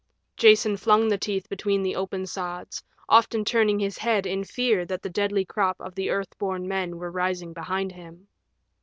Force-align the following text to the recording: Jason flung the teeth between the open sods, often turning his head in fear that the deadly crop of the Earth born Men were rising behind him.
Jason 0.35 0.75
flung 0.75 1.07
the 1.09 1.17
teeth 1.19 1.47
between 1.47 1.83
the 1.83 1.95
open 1.95 2.25
sods, 2.25 2.83
often 3.07 3.45
turning 3.45 3.77
his 3.77 3.99
head 3.99 4.25
in 4.25 4.43
fear 4.43 4.83
that 4.83 5.03
the 5.03 5.11
deadly 5.11 5.45
crop 5.45 5.79
of 5.79 5.93
the 5.93 6.09
Earth 6.09 6.35
born 6.39 6.67
Men 6.67 6.97
were 6.97 7.11
rising 7.11 7.53
behind 7.53 7.91
him. 7.91 8.27